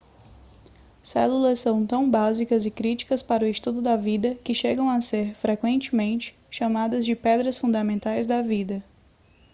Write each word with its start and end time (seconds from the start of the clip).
células 1.03 1.59
são 1.59 1.85
tão 1.85 2.09
básicas 2.09 2.65
e 2.65 2.71
críticas 2.71 3.21
para 3.21 3.43
o 3.43 3.47
estudo 3.47 3.83
da 3.83 3.95
vida 3.95 4.33
que 4.43 4.51
chegam 4.51 4.89
a 4.89 4.99
ser 4.99 5.35
frequentemente 5.35 6.35
chamadas 6.49 7.05
de 7.05 7.15
pedras 7.15 7.59
fundamentais 7.59 8.25
da 8.25 8.41
vida 8.41 8.83